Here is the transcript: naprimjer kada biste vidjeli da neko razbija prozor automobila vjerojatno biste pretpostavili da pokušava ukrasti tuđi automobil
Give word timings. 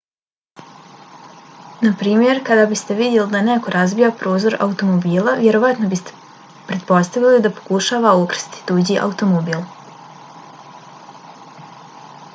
naprimjer 1.87 2.39
kada 2.47 2.61
biste 2.71 2.95
vidjeli 3.01 3.33
da 3.33 3.41
neko 3.49 3.73
razbija 3.75 4.09
prozor 4.21 4.55
automobila 4.67 5.35
vjerojatno 5.43 5.89
biste 5.93 6.15
pretpostavili 6.71 7.41
da 7.47 7.53
pokušava 7.59 8.13
ukrasti 8.23 8.63
tuđi 8.73 9.01
automobil 9.03 9.61